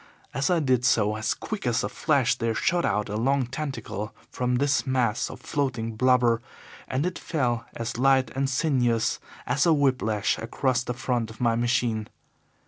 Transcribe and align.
As 0.33 0.49
I 0.49 0.59
did 0.59 0.83
so, 0.83 1.15
as 1.15 1.35
quick 1.35 1.67
as 1.67 1.83
a 1.83 1.87
flash 1.87 2.33
there 2.33 2.55
shot 2.55 2.85
out 2.85 3.07
a 3.07 3.15
long 3.15 3.45
tentacle 3.45 4.15
from 4.31 4.55
this 4.55 4.87
mass 4.87 5.29
of 5.29 5.39
floating 5.41 5.95
blubber, 5.95 6.41
and 6.87 7.05
it 7.05 7.19
fell 7.19 7.67
as 7.75 7.99
light 7.99 8.31
and 8.33 8.49
sinuous 8.49 9.19
as 9.45 9.67
a 9.67 9.73
whip 9.73 10.01
lash 10.01 10.39
across 10.39 10.81
the 10.83 10.95
front 10.95 11.29
of 11.29 11.39
my 11.39 11.55
machine. 11.55 12.07